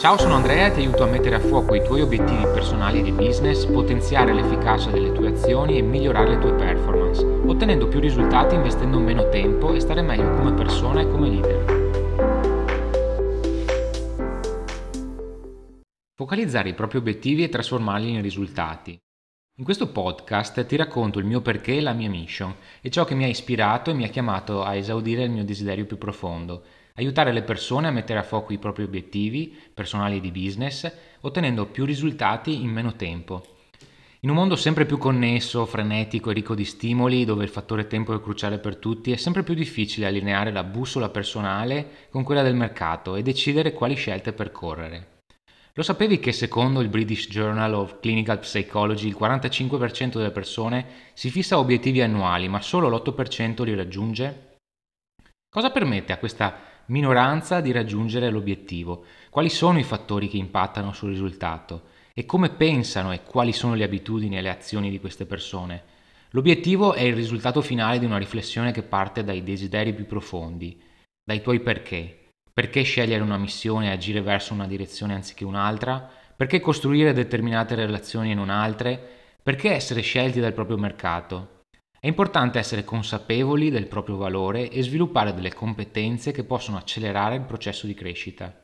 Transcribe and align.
Ciao, 0.00 0.16
sono 0.16 0.32
Andrea 0.32 0.68
e 0.68 0.70
ti 0.70 0.80
aiuto 0.80 1.02
a 1.02 1.06
mettere 1.06 1.34
a 1.34 1.40
fuoco 1.40 1.74
i 1.74 1.84
tuoi 1.84 2.00
obiettivi 2.00 2.40
personali 2.44 3.02
di 3.02 3.12
business, 3.12 3.66
potenziare 3.66 4.32
l'efficacia 4.32 4.90
delle 4.90 5.12
tue 5.12 5.28
azioni 5.28 5.76
e 5.76 5.82
migliorare 5.82 6.30
le 6.30 6.38
tue 6.38 6.54
performance, 6.54 7.22
ottenendo 7.22 7.86
più 7.86 8.00
risultati 8.00 8.54
investendo 8.54 8.98
meno 8.98 9.28
tempo 9.28 9.74
e 9.74 9.80
stare 9.80 10.00
meglio 10.00 10.30
come 10.36 10.54
persona 10.54 11.02
e 11.02 11.06
come 11.06 11.28
leader. 11.28 11.64
Focalizzare 16.14 16.70
i 16.70 16.74
propri 16.74 16.96
obiettivi 16.96 17.44
e 17.44 17.50
trasformarli 17.50 18.10
in 18.10 18.22
risultati. 18.22 18.98
In 19.58 19.64
questo 19.64 19.92
podcast 19.92 20.64
ti 20.64 20.76
racconto 20.76 21.18
il 21.18 21.26
mio 21.26 21.42
perché 21.42 21.76
e 21.76 21.82
la 21.82 21.92
mia 21.92 22.08
mission 22.08 22.54
e 22.80 22.88
ciò 22.88 23.04
che 23.04 23.14
mi 23.14 23.24
ha 23.24 23.28
ispirato 23.28 23.90
e 23.90 23.92
mi 23.92 24.04
ha 24.04 24.08
chiamato 24.08 24.62
a 24.62 24.74
esaudire 24.74 25.24
il 25.24 25.30
mio 25.30 25.44
desiderio 25.44 25.84
più 25.84 25.98
profondo, 25.98 26.62
aiutare 26.94 27.32
le 27.32 27.42
persone 27.42 27.88
a 27.88 27.90
mettere 27.90 28.18
a 28.18 28.22
fuoco 28.24 28.52
i 28.52 28.58
propri 28.58 28.82
obiettivi 28.82 29.56
personali 29.72 30.16
e 30.16 30.20
di 30.20 30.30
business, 30.30 30.90
ottenendo 31.20 31.66
più 31.66 31.84
risultati 31.84 32.62
in 32.62 32.70
meno 32.70 32.94
tempo. 32.96 33.58
In 34.22 34.28
un 34.28 34.36
mondo 34.36 34.54
sempre 34.54 34.84
più 34.84 34.98
connesso, 34.98 35.64
frenetico 35.64 36.28
e 36.28 36.34
ricco 36.34 36.54
di 36.54 36.66
stimoli, 36.66 37.24
dove 37.24 37.42
il 37.42 37.48
fattore 37.48 37.86
tempo 37.86 38.14
è 38.14 38.20
cruciale 38.20 38.58
per 38.58 38.76
tutti, 38.76 39.12
è 39.12 39.16
sempre 39.16 39.42
più 39.42 39.54
difficile 39.54 40.06
allineare 40.06 40.52
la 40.52 40.62
bussola 40.62 41.08
personale 41.08 42.08
con 42.10 42.22
quella 42.22 42.42
del 42.42 42.54
mercato 42.54 43.16
e 43.16 43.22
decidere 43.22 43.72
quali 43.72 43.94
scelte 43.94 44.34
percorrere. 44.34 45.20
Lo 45.72 45.82
sapevi 45.82 46.18
che 46.18 46.32
secondo 46.32 46.80
il 46.80 46.88
British 46.88 47.28
Journal 47.28 47.72
of 47.72 48.00
Clinical 48.00 48.40
Psychology 48.40 49.06
il 49.06 49.16
45% 49.18 50.18
delle 50.18 50.32
persone 50.32 50.86
si 51.14 51.30
fissa 51.30 51.58
obiettivi 51.58 52.02
annuali, 52.02 52.46
ma 52.48 52.60
solo 52.60 52.90
l'8% 52.90 53.64
li 53.64 53.74
raggiunge? 53.74 54.58
Cosa 55.48 55.70
permette 55.70 56.12
a 56.12 56.18
questa 56.18 56.69
minoranza 56.90 57.60
di 57.60 57.70
raggiungere 57.70 58.30
l'obiettivo? 58.30 59.04
Quali 59.30 59.48
sono 59.48 59.78
i 59.78 59.84
fattori 59.84 60.28
che 60.28 60.36
impattano 60.36 60.92
sul 60.92 61.10
risultato? 61.10 61.82
E 62.12 62.26
come 62.26 62.50
pensano 62.50 63.12
e 63.12 63.22
quali 63.22 63.52
sono 63.52 63.74
le 63.74 63.84
abitudini 63.84 64.36
e 64.36 64.40
le 64.40 64.50
azioni 64.50 64.90
di 64.90 64.98
queste 64.98 65.24
persone? 65.24 65.84
L'obiettivo 66.30 66.92
è 66.92 67.02
il 67.02 67.14
risultato 67.14 67.62
finale 67.62 68.00
di 68.00 68.04
una 68.04 68.18
riflessione 68.18 68.72
che 68.72 68.82
parte 68.82 69.22
dai 69.22 69.44
desideri 69.44 69.94
più 69.94 70.06
profondi, 70.06 70.80
dai 71.24 71.40
tuoi 71.40 71.60
perché, 71.60 72.26
perché 72.52 72.82
scegliere 72.82 73.22
una 73.22 73.38
missione 73.38 73.86
e 73.86 73.92
agire 73.92 74.20
verso 74.20 74.52
una 74.52 74.66
direzione 74.66 75.14
anziché 75.14 75.44
un'altra? 75.44 76.10
Perché 76.36 76.58
costruire 76.58 77.12
determinate 77.12 77.76
relazioni 77.76 78.32
e 78.32 78.34
non 78.34 78.50
altre? 78.50 79.00
Perché 79.40 79.70
essere 79.70 80.00
scelti 80.00 80.40
dal 80.40 80.54
proprio 80.54 80.76
mercato? 80.76 81.59
È 82.02 82.06
importante 82.06 82.58
essere 82.58 82.82
consapevoli 82.82 83.68
del 83.68 83.86
proprio 83.86 84.16
valore 84.16 84.70
e 84.70 84.82
sviluppare 84.82 85.34
delle 85.34 85.52
competenze 85.52 86.32
che 86.32 86.44
possono 86.44 86.78
accelerare 86.78 87.34
il 87.34 87.42
processo 87.42 87.86
di 87.86 87.92
crescita. 87.92 88.58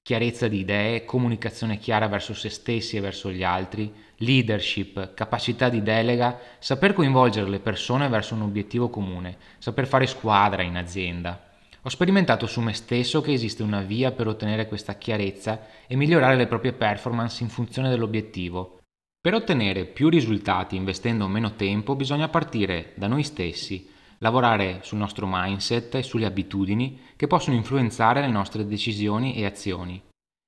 Chiarezza 0.00 0.48
di 0.48 0.60
idee, 0.60 1.04
comunicazione 1.04 1.76
chiara 1.76 2.08
verso 2.08 2.32
se 2.32 2.48
stessi 2.48 2.96
e 2.96 3.00
verso 3.00 3.30
gli 3.30 3.42
altri, 3.42 3.92
leadership, 4.16 5.12
capacità 5.12 5.68
di 5.68 5.82
delega, 5.82 6.38
saper 6.60 6.94
coinvolgere 6.94 7.50
le 7.50 7.60
persone 7.60 8.08
verso 8.08 8.34
un 8.34 8.40
obiettivo 8.40 8.88
comune, 8.88 9.36
saper 9.58 9.86
fare 9.86 10.06
squadra 10.06 10.62
in 10.62 10.78
azienda. 10.78 11.42
Ho 11.82 11.90
sperimentato 11.90 12.46
su 12.46 12.62
me 12.62 12.72
stesso 12.72 13.20
che 13.20 13.34
esiste 13.34 13.62
una 13.62 13.82
via 13.82 14.12
per 14.12 14.28
ottenere 14.28 14.66
questa 14.66 14.94
chiarezza 14.94 15.60
e 15.86 15.94
migliorare 15.94 16.36
le 16.36 16.46
proprie 16.46 16.72
performance 16.72 17.42
in 17.42 17.50
funzione 17.50 17.90
dell'obiettivo. 17.90 18.77
Per 19.20 19.34
ottenere 19.34 19.84
più 19.84 20.08
risultati 20.08 20.76
investendo 20.76 21.26
meno 21.26 21.56
tempo 21.56 21.96
bisogna 21.96 22.28
partire 22.28 22.92
da 22.94 23.08
noi 23.08 23.24
stessi, 23.24 23.90
lavorare 24.18 24.78
sul 24.82 24.98
nostro 24.98 25.26
mindset 25.28 25.96
e 25.96 26.04
sulle 26.04 26.24
abitudini 26.24 27.00
che 27.16 27.26
possono 27.26 27.56
influenzare 27.56 28.20
le 28.20 28.30
nostre 28.30 28.64
decisioni 28.64 29.34
e 29.34 29.44
azioni. 29.44 30.00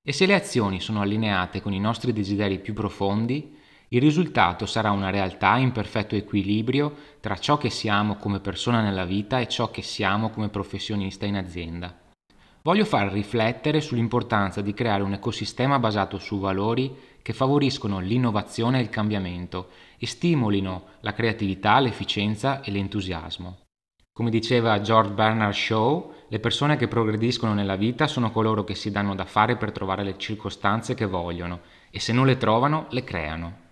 E 0.06 0.12
se 0.12 0.24
le 0.24 0.34
azioni 0.34 0.80
sono 0.80 1.00
allineate 1.00 1.60
con 1.60 1.72
i 1.72 1.80
nostri 1.80 2.12
desideri 2.12 2.60
più 2.60 2.72
profondi, 2.72 3.56
il 3.88 4.00
risultato 4.00 4.66
sarà 4.66 4.92
una 4.92 5.10
realtà 5.10 5.56
in 5.56 5.72
perfetto 5.72 6.14
equilibrio 6.14 6.94
tra 7.18 7.36
ciò 7.38 7.58
che 7.58 7.70
siamo 7.70 8.14
come 8.14 8.38
persona 8.38 8.82
nella 8.82 9.04
vita 9.04 9.40
e 9.40 9.48
ciò 9.48 9.72
che 9.72 9.82
siamo 9.82 10.30
come 10.30 10.48
professionista 10.48 11.26
in 11.26 11.36
azienda. 11.36 11.98
Voglio 12.62 12.84
far 12.84 13.10
riflettere 13.10 13.80
sull'importanza 13.80 14.60
di 14.60 14.74
creare 14.74 15.02
un 15.02 15.14
ecosistema 15.14 15.78
basato 15.78 16.18
su 16.18 16.38
valori 16.38 16.94
che 17.22 17.32
favoriscono 17.32 18.00
l'innovazione 18.00 18.78
e 18.78 18.82
il 18.82 18.88
cambiamento 18.88 19.68
e 19.98 20.06
stimolino 20.06 20.84
la 21.00 21.12
creatività, 21.12 21.78
l'efficienza 21.80 22.62
e 22.62 22.70
l'entusiasmo. 22.70 23.58
Come 24.12 24.30
diceva 24.30 24.80
George 24.80 25.12
Bernard 25.12 25.54
Shaw, 25.54 26.12
le 26.28 26.40
persone 26.40 26.76
che 26.76 26.88
progrediscono 26.88 27.54
nella 27.54 27.76
vita 27.76 28.06
sono 28.06 28.30
coloro 28.30 28.64
che 28.64 28.74
si 28.74 28.90
danno 28.90 29.14
da 29.14 29.24
fare 29.24 29.56
per 29.56 29.72
trovare 29.72 30.02
le 30.02 30.18
circostanze 30.18 30.94
che 30.94 31.06
vogliono 31.06 31.60
e 31.90 32.00
se 32.00 32.12
non 32.12 32.26
le 32.26 32.36
trovano, 32.36 32.86
le 32.90 33.04
creano. 33.04 33.68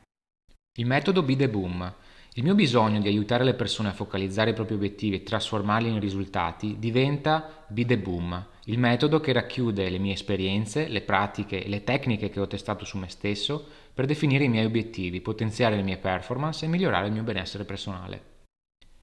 Il 0.78 0.87
metodo 0.87 1.22
Be 1.22 1.37
the 1.37 1.48
Boom. 1.48 1.92
Il 2.34 2.44
mio 2.44 2.54
bisogno 2.54 3.00
di 3.00 3.08
aiutare 3.08 3.42
le 3.42 3.54
persone 3.54 3.88
a 3.88 3.92
focalizzare 3.92 4.50
i 4.50 4.54
propri 4.54 4.75
obiettivi 4.75 5.16
e 5.16 5.22
trasformarli 5.22 5.88
in 5.88 5.98
risultati 5.98 6.76
diventa 6.78 7.64
Be 7.66 7.84
the 7.84 7.98
Boom, 7.98 8.47
il 8.69 8.79
metodo 8.79 9.19
che 9.19 9.33
racchiude 9.33 9.89
le 9.89 9.99
mie 9.99 10.12
esperienze, 10.12 10.89
le 10.89 11.01
pratiche 11.01 11.65
e 11.65 11.69
le 11.69 11.84
tecniche 11.84 12.29
che 12.29 12.39
ho 12.39 12.47
testato 12.47 12.84
su 12.84 12.99
me 12.99 13.09
stesso 13.09 13.67
per 13.95 14.05
definire 14.05 14.45
i 14.45 14.49
miei 14.49 14.67
obiettivi, 14.67 15.23
potenziare 15.23 15.75
le 15.75 15.83
mie 15.83 15.97
performance 15.97 16.65
e 16.65 16.69
migliorare 16.69 17.06
il 17.06 17.12
mio 17.12 17.23
benessere 17.23 17.65
personale. 17.65 18.37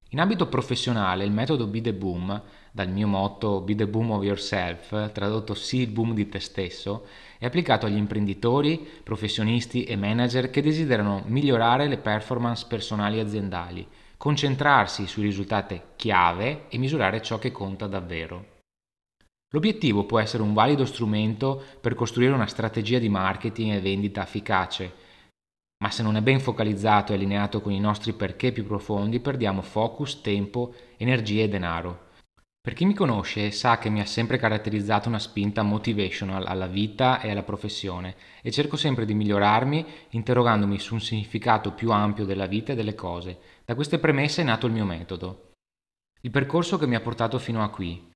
In 0.09 0.19
ambito 0.19 0.47
professionale 0.47 1.25
il 1.25 1.31
metodo 1.31 1.65
Be 1.65 1.81
the 1.81 1.93
Boom, 1.93 2.39
dal 2.71 2.89
mio 2.89 3.07
motto 3.07 3.61
Be 3.61 3.73
the 3.73 3.87
Boom 3.87 4.11
of 4.11 4.23
Yourself, 4.23 5.11
tradotto 5.11 5.55
Sii 5.55 5.81
il 5.81 5.89
boom 5.89 6.13
di 6.13 6.29
te 6.29 6.39
stesso, 6.39 7.07
è 7.39 7.45
applicato 7.45 7.87
agli 7.87 7.97
imprenditori, 7.97 8.87
professionisti 9.03 9.83
e 9.83 9.95
manager 9.95 10.51
che 10.51 10.61
desiderano 10.61 11.23
migliorare 11.25 11.87
le 11.87 11.97
performance 11.97 12.67
personali 12.69 13.17
e 13.17 13.21
aziendali, 13.21 13.87
concentrarsi 14.15 15.07
sui 15.07 15.23
risultati 15.23 15.81
chiave 15.95 16.65
e 16.69 16.77
misurare 16.77 17.19
ciò 17.23 17.39
che 17.39 17.51
conta 17.51 17.87
davvero. 17.87 18.53
L'obiettivo 19.55 20.03
può 20.03 20.19
essere 20.19 20.43
un 20.43 20.53
valido 20.53 20.83
strumento 20.83 21.63
per 21.79 21.95
costruire 21.95 22.33
una 22.33 22.45
strategia 22.45 22.99
di 22.99 23.07
marketing 23.07 23.71
e 23.71 23.79
vendita 23.79 24.21
efficace, 24.21 24.91
ma 25.81 25.89
se 25.89 26.03
non 26.03 26.17
è 26.17 26.21
ben 26.21 26.41
focalizzato 26.41 27.13
e 27.13 27.15
allineato 27.15 27.61
con 27.61 27.71
i 27.71 27.79
nostri 27.79 28.11
perché 28.11 28.51
più 28.51 28.67
profondi, 28.67 29.21
perdiamo 29.21 29.61
focus, 29.61 30.19
tempo, 30.19 30.73
energie 30.97 31.43
e 31.43 31.47
denaro. 31.47 32.07
Per 32.59 32.73
chi 32.73 32.83
mi 32.83 32.93
conosce 32.93 33.49
sa 33.51 33.77
che 33.77 33.89
mi 33.89 34.01
ha 34.01 34.05
sempre 34.05 34.37
caratterizzato 34.37 35.07
una 35.07 35.19
spinta 35.19 35.63
motivational 35.63 36.45
alla 36.47 36.67
vita 36.67 37.21
e 37.21 37.31
alla 37.31 37.43
professione 37.43 38.15
e 38.41 38.51
cerco 38.51 38.75
sempre 38.75 39.05
di 39.05 39.13
migliorarmi 39.13 39.85
interrogandomi 40.09 40.77
su 40.79 40.95
un 40.95 40.99
significato 40.99 41.71
più 41.71 41.91
ampio 41.91 42.25
della 42.25 42.47
vita 42.47 42.73
e 42.73 42.75
delle 42.75 42.95
cose. 42.95 43.37
Da 43.63 43.73
queste 43.73 43.99
premesse 43.99 44.41
è 44.41 44.43
nato 44.43 44.67
il 44.67 44.73
mio 44.73 44.83
metodo. 44.83 45.51
Il 46.19 46.31
percorso 46.31 46.77
che 46.77 46.87
mi 46.87 46.95
ha 46.95 47.01
portato 47.01 47.39
fino 47.39 47.63
a 47.63 47.69
qui. 47.69 48.11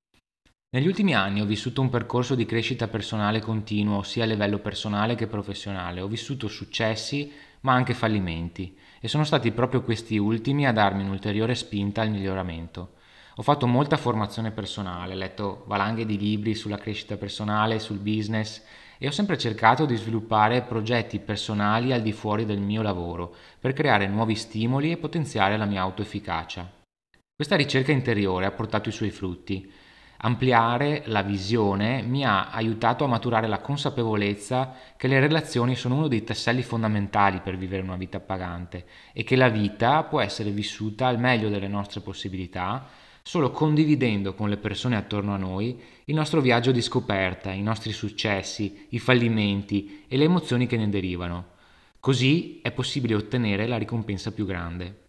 Negli 0.72 0.86
ultimi 0.86 1.16
anni 1.16 1.42
ho 1.42 1.46
vissuto 1.46 1.82
un 1.82 1.90
percorso 1.90 2.36
di 2.36 2.46
crescita 2.46 2.88
personale 2.88 3.42
continuo 3.42 4.04
sia 4.04 4.24
a 4.24 4.28
livello 4.28 4.60
personale 4.60 5.16
che 5.16 5.26
professionale. 5.26 6.00
Ho 6.00 6.08
vissuto 6.08 6.48
successi, 6.48 7.32
ma 7.62 7.74
anche 7.74 7.96
fallimenti, 7.96 8.78
e 9.02 9.08
sono 9.08 9.24
stati 9.24 9.50
proprio 9.52 9.82
questi 9.82 10.20
ultimi 10.20 10.68
a 10.68 10.72
darmi 10.72 11.02
un'ulteriore 11.02 11.56
spinta 11.56 12.02
al 12.02 12.12
miglioramento. 12.12 12.98
Ho 13.38 13.42
fatto 13.42 13.66
molta 13.66 13.98
formazione 13.98 14.52
personale, 14.52 15.16
ho 15.16 15.18
letto 15.18 15.64
valanghe 15.66 16.06
di 16.06 16.20
libri 16.20 16.54
sulla 16.54 16.78
crescita 16.78 17.18
personale, 17.18 17.80
sul 17.80 17.98
business 17.98 18.62
e 19.00 19.08
ho 19.08 19.12
sempre 19.12 19.40
cercato 19.40 19.88
di 19.88 19.96
sviluppare 19.96 20.62
progetti 20.62 21.18
personali 21.18 21.94
al 21.94 22.04
di 22.04 22.12
fuori 22.12 22.46
del 22.46 22.60
mio 22.60 22.84
lavoro 22.84 23.34
per 23.60 23.74
creare 23.74 24.06
nuovi 24.08 24.36
stimoli 24.36 24.92
e 24.92 24.98
potenziare 24.98 25.58
la 25.58 25.66
mia 25.66 25.82
autoefficacia. 25.82 26.72
Questa 27.36 27.56
ricerca 27.56 27.92
interiore 27.92 28.46
ha 28.46 28.52
portato 28.52 28.90
i 28.90 28.92
suoi 28.92 29.10
frutti 29.10 29.88
Ampliare 30.22 31.04
la 31.06 31.22
visione 31.22 32.02
mi 32.02 32.26
ha 32.26 32.50
aiutato 32.50 33.06
a 33.06 33.08
maturare 33.08 33.48
la 33.48 33.62
consapevolezza 33.62 34.74
che 34.98 35.08
le 35.08 35.22
relazioni 35.22 35.78
sono 35.78 35.96
uno 35.96 36.10
dei 36.10 36.26
tasselli 36.26 36.62
fondamentali 36.62 37.40
per 37.40 37.56
vivere 37.56 37.84
una 37.84 37.96
vita 37.96 38.18
appagante 38.18 38.86
e 39.14 39.24
che 39.24 39.38
la 39.38 39.48
vita 39.48 40.04
può 40.04 40.20
essere 40.20 40.50
vissuta 40.50 41.08
al 41.08 41.20
meglio 41.20 41.48
delle 41.48 41.70
nostre 41.70 42.02
possibilità 42.02 42.86
solo 43.22 43.52
condividendo 43.52 44.34
con 44.34 44.50
le 44.50 44.58
persone 44.58 44.98
attorno 44.98 45.34
a 45.34 45.38
noi 45.38 45.82
il 46.06 46.16
nostro 46.16 46.42
viaggio 46.42 46.74
di 46.74 46.82
scoperta, 46.82 47.52
i 47.52 47.62
nostri 47.62 47.94
successi, 47.94 48.88
i 48.90 49.00
fallimenti 49.00 50.04
e 50.10 50.18
le 50.18 50.26
emozioni 50.26 50.68
che 50.68 50.76
ne 50.76 50.90
derivano. 50.90 51.52
Così 52.02 52.60
è 52.62 52.72
possibile 52.72 53.16
ottenere 53.16 53.68
la 53.68 53.78
ricompensa 53.78 54.34
più 54.34 54.46
grande. 54.46 55.09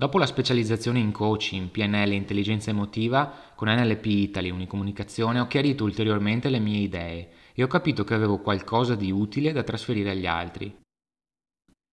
Dopo 0.00 0.16
la 0.16 0.24
specializzazione 0.24 0.98
in 0.98 1.12
coaching, 1.12 1.68
PNL 1.68 2.12
e 2.12 2.14
intelligenza 2.14 2.70
emotiva 2.70 3.30
con 3.54 3.68
NLP 3.68 4.06
Italy 4.06 4.48
Unicomunicazione 4.48 5.40
ho 5.40 5.46
chiarito 5.46 5.84
ulteriormente 5.84 6.48
le 6.48 6.58
mie 6.58 6.78
idee 6.78 7.28
e 7.52 7.62
ho 7.62 7.66
capito 7.66 8.02
che 8.02 8.14
avevo 8.14 8.38
qualcosa 8.38 8.94
di 8.94 9.12
utile 9.12 9.52
da 9.52 9.62
trasferire 9.62 10.12
agli 10.12 10.24
altri. 10.24 10.74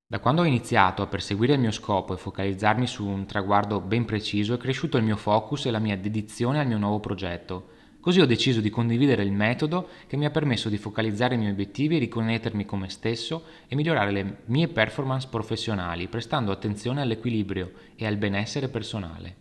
Da 0.07 0.21
quando 0.21 0.43
ho 0.43 0.45
iniziato 0.45 1.01
a 1.01 1.07
perseguire 1.07 1.55
il 1.55 1.59
mio 1.59 1.71
scopo 1.71 2.13
e 2.13 2.17
focalizzarmi 2.17 2.87
su 2.87 3.05
un 3.05 3.25
traguardo 3.25 3.81
ben 3.81 4.05
preciso 4.05 4.53
è 4.53 4.57
cresciuto 4.57 4.95
il 4.95 5.03
mio 5.03 5.17
focus 5.17 5.65
e 5.65 5.71
la 5.71 5.79
mia 5.79 5.97
dedizione 5.97 6.61
al 6.61 6.67
mio 6.67 6.77
nuovo 6.77 7.01
progetto, 7.01 7.71
Così 7.99 8.21
ho 8.21 8.25
deciso 8.25 8.61
di 8.61 8.69
condividere 8.69 9.23
il 9.23 9.31
metodo 9.31 9.89
che 10.07 10.15
mi 10.15 10.25
ha 10.25 10.29
permesso 10.29 10.69
di 10.69 10.77
focalizzare 10.77 11.35
i 11.35 11.37
miei 11.37 11.51
obiettivi, 11.51 11.97
riconnettermi 11.97 12.65
con 12.65 12.79
me 12.79 12.89
stesso 12.89 13.43
e 13.67 13.75
migliorare 13.75 14.11
le 14.11 14.37
mie 14.45 14.67
performance 14.69 15.27
professionali, 15.29 16.07
prestando 16.07 16.51
attenzione 16.51 17.01
all'equilibrio 17.01 17.71
e 17.95 18.05
al 18.05 18.17
benessere 18.17 18.69
personale. 18.69 19.35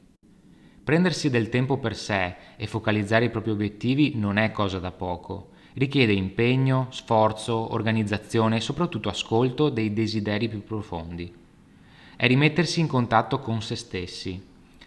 Prendersi 0.82 1.30
del 1.30 1.48
tempo 1.48 1.78
per 1.78 1.96
sé 1.96 2.36
e 2.56 2.66
focalizzare 2.66 3.24
i 3.24 3.30
propri 3.30 3.50
obiettivi 3.50 4.12
non 4.14 4.36
è 4.36 4.52
cosa 4.52 4.78
da 4.78 4.92
poco. 4.92 5.50
Richiede 5.74 6.12
impegno, 6.12 6.86
sforzo, 6.90 7.72
organizzazione 7.72 8.56
e 8.56 8.60
soprattutto 8.60 9.08
ascolto 9.08 9.68
dei 9.68 9.92
desideri 9.92 10.48
più 10.48 10.64
profondi. 10.64 11.32
È 12.16 12.26
rimettersi 12.26 12.80
in 12.80 12.86
contatto 12.86 13.40
con 13.40 13.60
se 13.62 13.76
stessi, 13.76 14.42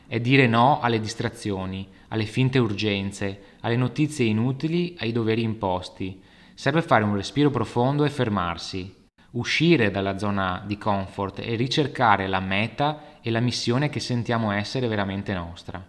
è 0.10 0.20
dire 0.20 0.48
no 0.48 0.80
alle 0.80 1.00
distrazioni, 1.00 1.88
alle 2.08 2.26
finte 2.26 2.58
urgenze, 2.58 3.58
alle 3.60 3.76
notizie 3.76 4.26
inutili, 4.26 4.96
ai 4.98 5.12
doveri 5.12 5.44
imposti. 5.44 6.20
Serve 6.56 6.82
fare 6.82 7.04
un 7.04 7.14
respiro 7.14 7.52
profondo 7.52 8.04
e 8.04 8.10
fermarsi, 8.10 8.92
uscire 9.34 9.92
dalla 9.92 10.18
zona 10.18 10.64
di 10.66 10.80
comfort 10.80 11.42
e 11.42 11.54
ricercare 11.54 12.26
la 12.26 12.40
meta 12.40 13.20
e 13.22 13.30
la 13.30 13.40
missione 13.40 13.90
che 13.90 14.00
sentiamo 14.00 14.50
essere 14.50 14.88
veramente 14.88 15.32
nostra. 15.36 15.86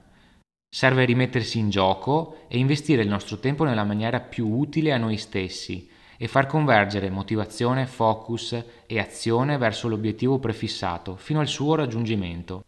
Serve 0.69 1.07
rimettersi 1.07 1.59
in 1.59 1.71
gioco 1.71 2.45
e 2.49 2.59
investire 2.59 3.01
il 3.01 3.09
nostro 3.09 3.39
tempo 3.39 3.65
nella 3.65 3.85
maniera 3.85 4.21
più 4.21 4.47
utile 4.49 4.93
a 4.93 4.99
noi 4.99 5.17
stessi 5.17 5.89
e 6.19 6.29
far 6.29 6.45
convergere 6.45 7.09
motivazione, 7.09 7.87
focus 7.87 8.63
e 8.87 8.99
azione 8.99 9.57
verso 9.57 9.89
l'obiettivo 9.89 10.39
prefissato 10.39 11.17
fino 11.17 11.41
al 11.41 11.49
suo 11.49 11.75
raggiungimento. 11.75 12.65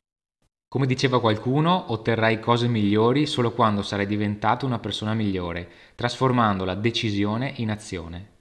Come 0.72 0.86
diceva 0.86 1.20
qualcuno, 1.20 1.92
otterrai 1.92 2.40
cose 2.40 2.66
migliori 2.66 3.26
solo 3.26 3.52
quando 3.52 3.82
sarai 3.82 4.06
diventato 4.06 4.64
una 4.64 4.78
persona 4.78 5.12
migliore, 5.12 5.70
trasformando 5.94 6.64
la 6.64 6.74
decisione 6.74 7.52
in 7.56 7.70
azione. 7.70 8.38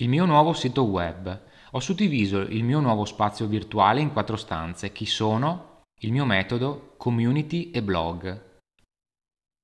Il 0.00 0.08
mio 0.08 0.26
nuovo 0.26 0.52
sito 0.52 0.84
web. 0.84 1.42
Ho 1.72 1.80
suddiviso 1.80 2.38
il 2.38 2.62
mio 2.62 2.78
nuovo 2.78 3.04
spazio 3.04 3.48
virtuale 3.48 4.00
in 4.00 4.12
quattro 4.12 4.36
stanze. 4.36 4.92
Chi 4.92 5.06
sono, 5.06 5.80
il 6.02 6.12
mio 6.12 6.24
metodo, 6.24 6.94
community 6.96 7.72
e 7.72 7.82
blog. 7.82 8.60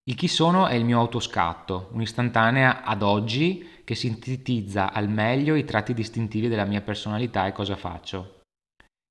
Il 0.08 0.16
chi 0.16 0.26
sono 0.26 0.66
è 0.66 0.74
il 0.74 0.84
mio 0.84 0.98
autoscatto, 0.98 1.88
un'istantanea 1.92 2.82
ad 2.82 3.04
oggi 3.04 3.82
che 3.84 3.94
sintetizza 3.94 4.92
al 4.92 5.08
meglio 5.08 5.54
i 5.54 5.64
tratti 5.64 5.94
distintivi 5.94 6.48
della 6.48 6.64
mia 6.64 6.80
personalità 6.80 7.46
e 7.46 7.52
cosa 7.52 7.76
faccio. 7.76 8.40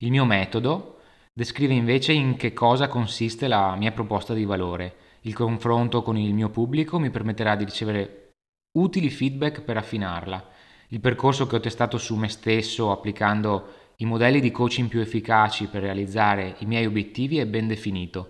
Il 0.04 0.12
mio 0.12 0.26
metodo 0.26 0.90
Descrive 1.38 1.74
invece 1.74 2.14
in 2.14 2.38
che 2.38 2.54
cosa 2.54 2.88
consiste 2.88 3.50
la 3.50 3.76
mia 3.76 3.92
proposta 3.92 4.34
di 4.34 4.46
valore. 4.46 4.96
Il 5.24 5.34
confronto 5.34 6.02
con 6.02 6.16
il 6.16 6.34
mio 6.34 6.50
pubblico 6.50 6.98
mi 6.98 7.10
permetterà 7.10 7.58
di 7.58 7.66
ricevere 7.66 8.30
utili 8.78 9.10
feedback 9.10 9.62
per 9.62 9.76
affinarla. 9.76 10.48
Il 10.90 11.02
percorso 11.02 11.46
che 11.46 11.58
ho 11.58 11.60
testato 11.60 11.98
su 11.98 12.16
me 12.16 12.30
stesso 12.30 12.90
applicando 12.90 13.74
i 13.98 14.06
modelli 14.06 14.40
di 14.40 14.50
coaching 14.50 14.88
più 14.88 15.02
efficaci 15.02 15.68
per 15.68 15.82
realizzare 15.82 16.56
i 16.60 16.66
miei 16.66 16.86
obiettivi 16.86 17.40
è 17.40 17.46
ben 17.46 17.68
definito, 17.68 18.30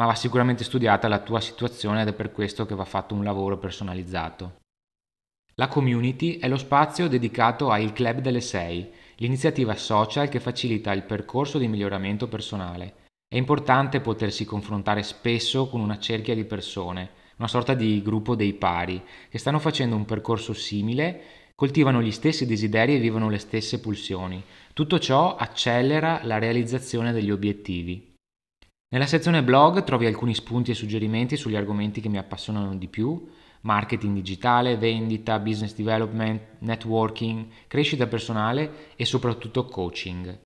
ma 0.00 0.06
va 0.06 0.16
sicuramente 0.16 0.64
studiata 0.64 1.06
la 1.06 1.20
tua 1.20 1.40
situazione 1.40 2.02
ed 2.02 2.08
è 2.08 2.12
per 2.12 2.32
questo 2.32 2.66
che 2.66 2.74
va 2.74 2.84
fatto 2.84 3.14
un 3.14 3.22
lavoro 3.22 3.56
personalizzato. 3.56 4.62
La 5.54 5.68
community 5.68 6.38
è 6.38 6.48
lo 6.48 6.56
spazio 6.56 7.06
dedicato 7.06 7.70
al 7.70 7.92
club 7.92 8.18
delle 8.18 8.40
6, 8.40 8.92
l'iniziativa 9.22 9.76
social 9.76 10.28
che 10.28 10.40
facilita 10.40 10.92
il 10.92 11.04
percorso 11.04 11.58
di 11.58 11.68
miglioramento 11.68 12.26
personale. 12.26 12.94
È 13.32 13.36
importante 13.36 14.00
potersi 14.00 14.44
confrontare 14.44 15.04
spesso 15.04 15.68
con 15.68 15.80
una 15.80 16.00
cerchia 16.00 16.34
di 16.34 16.44
persone, 16.44 17.10
una 17.36 17.46
sorta 17.46 17.74
di 17.74 18.02
gruppo 18.02 18.34
dei 18.34 18.52
pari, 18.52 19.00
che 19.30 19.38
stanno 19.38 19.60
facendo 19.60 19.94
un 19.94 20.04
percorso 20.04 20.52
simile, 20.52 21.22
coltivano 21.54 22.02
gli 22.02 22.10
stessi 22.10 22.46
desideri 22.46 22.96
e 22.96 22.98
vivono 22.98 23.30
le 23.30 23.38
stesse 23.38 23.78
pulsioni. 23.78 24.42
Tutto 24.72 24.98
ciò 24.98 25.36
accelera 25.36 26.20
la 26.24 26.38
realizzazione 26.38 27.12
degli 27.12 27.30
obiettivi. 27.30 28.14
Nella 28.92 29.06
sezione 29.06 29.44
blog 29.44 29.84
trovi 29.84 30.06
alcuni 30.06 30.34
spunti 30.34 30.72
e 30.72 30.74
suggerimenti 30.74 31.36
sugli 31.36 31.56
argomenti 31.56 32.00
che 32.00 32.08
mi 32.08 32.18
appassionano 32.18 32.74
di 32.74 32.88
più, 32.88 33.30
marketing 33.62 34.14
digitale, 34.14 34.76
vendita, 34.76 35.38
business 35.38 35.74
development, 35.74 36.40
networking, 36.58 37.46
crescita 37.66 38.06
personale 38.06 38.92
e 38.96 39.04
soprattutto 39.04 39.64
coaching. 39.64 40.40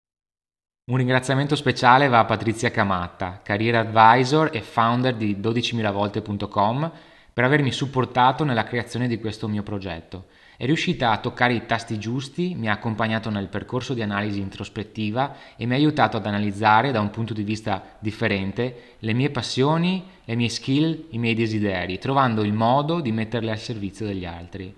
Un 0.89 0.97
ringraziamento 0.97 1.57
speciale 1.57 2.09
va 2.09 2.21
a 2.21 2.25
Patrizia 2.25 2.71
Camatta, 2.71 3.41
career 3.43 3.75
advisor 3.75 4.51
e 4.53 4.63
founder 4.63 5.15
di 5.17 5.37
12.000volte.com 5.37 6.93
per 7.37 7.45
avermi 7.45 7.71
supportato 7.71 8.45
nella 8.45 8.65
creazione 8.65 9.07
di 9.09 9.21
questo 9.21 9.47
mio 9.47 9.63
progetto 9.63 10.29
è 10.57 10.65
riuscita 10.65 11.11
a 11.11 11.19
toccare 11.19 11.53
i 11.53 11.67
tasti 11.67 11.99
giusti, 11.99 12.55
mi 12.55 12.71
ha 12.71 12.73
accompagnato 12.73 13.29
nel 13.29 13.49
percorso 13.49 13.93
di 13.93 14.01
analisi 14.01 14.41
introspettiva 14.41 15.37
e 15.55 15.67
mi 15.67 15.75
ha 15.75 15.77
aiutato 15.77 16.17
ad 16.17 16.25
analizzare 16.25 16.93
da 16.93 17.01
un 17.01 17.11
punto 17.11 17.35
di 17.35 17.43
vista 17.43 17.99
differente 17.99 18.95
le 19.01 19.13
mie 19.13 19.29
passioni, 19.29 20.03
le 20.25 20.35
mie 20.35 20.49
skill, 20.49 21.09
i 21.11 21.19
miei 21.19 21.35
desideri, 21.35 21.99
trovando 21.99 22.43
il 22.43 22.55
modo 22.55 23.01
di 23.01 23.13
metterle 23.13 23.51
al 23.51 23.59
servizio 23.59 24.07
degli 24.07 24.25
altri. 24.25 24.75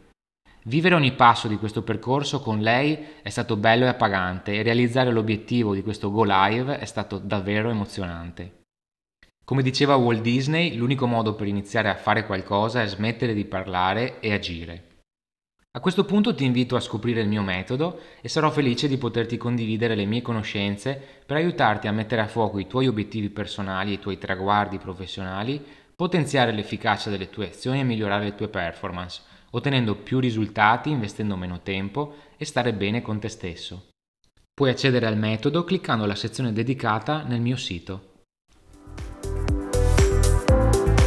Vivere 0.65 0.97
ogni 0.97 1.13
passo 1.13 1.47
di 1.47 1.59
questo 1.59 1.85
percorso 1.85 2.41
con 2.41 2.59
lei 2.59 2.99
è 3.23 3.29
stato 3.29 3.57
bello 3.57 3.85
e 3.85 3.89
appagante 3.89 4.55
e 4.55 4.63
realizzare 4.65 5.13
l'obiettivo 5.13 5.75
di 5.75 5.83
questo 5.83 6.11
Go 6.11 6.25
Live 6.25 6.81
è 6.81 6.85
stato 6.87 7.19
davvero 7.19 7.71
emozionante. 7.71 8.58
Come 9.49 9.63
diceva 9.63 9.97
Walt 9.97 10.21
Disney, 10.21 10.75
l'unico 10.75 11.07
modo 11.07 11.35
per 11.35 11.47
iniziare 11.47 11.89
a 11.89 11.95
fare 11.95 12.27
qualcosa 12.27 12.83
è 12.83 12.87
smettere 12.87 13.33
di 13.33 13.47
parlare 13.47 14.21
e 14.21 14.35
agire. 14.35 15.05
A 15.71 15.81
questo 15.81 16.05
punto 16.05 16.35
ti 16.35 16.45
invito 16.45 16.77
a 16.77 16.81
scoprire 16.81 17.23
il 17.23 17.29
mio 17.29 17.41
metodo 17.41 17.99
e 18.21 18.29
sarò 18.29 18.51
felice 18.51 18.89
di 18.89 18.99
poterti 18.99 19.39
condividere 19.39 19.95
le 19.95 20.05
mie 20.05 20.21
conoscenze 20.21 21.03
per 21.25 21.39
aiutarti 21.39 21.87
a 21.87 21.93
mettere 21.93 22.21
a 22.21 22.27
fuoco 22.27 22.59
i 22.59 22.67
tuoi 22.67 22.89
obiettivi 22.89 23.31
personali 23.31 23.93
e 23.93 23.95
i 23.95 24.01
tuoi 24.01 24.19
traguardi 24.19 24.77
professionali, 24.77 25.65
potenziare 25.97 26.53
l'efficacia 26.53 27.09
delle 27.09 27.31
tue 27.31 27.49
azioni 27.49 27.81
e 27.81 27.85
migliorare 27.85 28.25
le 28.25 28.35
tue 28.35 28.49
performance, 28.49 29.23
ottenendo 29.53 29.95
più 29.95 30.19
risultati 30.19 30.91
investendo 30.91 31.37
meno 31.37 31.61
tempo 31.63 32.17
e 32.37 32.45
stare 32.45 32.75
bene 32.75 33.01
con 33.01 33.19
te 33.19 33.31
stesso. 33.31 33.89
Puoi 34.53 34.69
accedere 34.69 35.07
al 35.07 35.17
metodo 35.17 35.65
cliccando 35.65 36.05
la 36.05 36.15
sezione 36.15 36.53
dedicata 36.53 37.23
nel 37.23 37.41
mio 37.41 37.57
sito. 37.57 38.17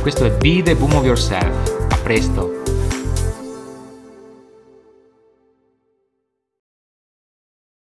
Questo 0.02 0.26
è 0.26 0.32
Be 0.32 0.64
the 0.64 0.76
Boom 0.76 0.96
of 0.96 1.06
Yourself. 1.06 1.88
A 1.92 1.98
presto! 1.98 2.61